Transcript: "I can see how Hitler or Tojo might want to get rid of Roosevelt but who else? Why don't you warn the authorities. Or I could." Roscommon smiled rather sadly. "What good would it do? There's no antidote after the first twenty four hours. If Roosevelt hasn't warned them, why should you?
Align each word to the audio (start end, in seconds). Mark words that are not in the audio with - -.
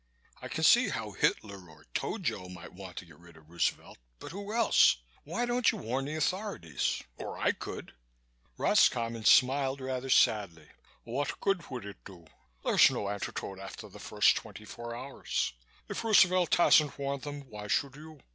"I 0.41 0.47
can 0.47 0.63
see 0.63 0.89
how 0.89 1.11
Hitler 1.11 1.69
or 1.69 1.85
Tojo 1.93 2.49
might 2.49 2.73
want 2.73 2.97
to 2.97 3.05
get 3.05 3.19
rid 3.19 3.37
of 3.37 3.51
Roosevelt 3.51 3.99
but 4.17 4.31
who 4.31 4.51
else? 4.51 4.97
Why 5.25 5.45
don't 5.45 5.71
you 5.71 5.77
warn 5.77 6.05
the 6.05 6.15
authorities. 6.15 7.03
Or 7.17 7.37
I 7.37 7.51
could." 7.51 7.93
Roscommon 8.57 9.25
smiled 9.25 9.79
rather 9.79 10.09
sadly. 10.09 10.69
"What 11.03 11.39
good 11.39 11.69
would 11.69 11.85
it 11.85 12.03
do? 12.03 12.25
There's 12.65 12.89
no 12.89 13.09
antidote 13.09 13.59
after 13.59 13.87
the 13.89 13.99
first 13.99 14.35
twenty 14.35 14.65
four 14.65 14.95
hours. 14.95 15.53
If 15.87 16.03
Roosevelt 16.03 16.55
hasn't 16.55 16.97
warned 16.97 17.21
them, 17.21 17.41
why 17.41 17.67
should 17.67 17.95
you? 17.95 18.21